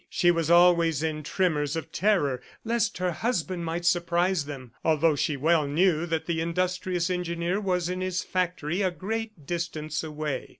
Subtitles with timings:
[0.09, 5.37] She was always in tremors of terror lest her husband might surprise them, although she
[5.37, 10.49] well knew that the industrious engineer was in his factory a great distance away.